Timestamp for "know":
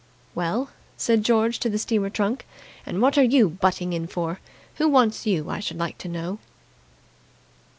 6.09-6.39